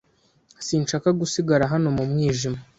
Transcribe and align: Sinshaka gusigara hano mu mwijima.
Sinshaka 0.65 1.09
gusigara 1.19 1.63
hano 1.73 1.87
mu 1.97 2.03
mwijima. 2.09 2.59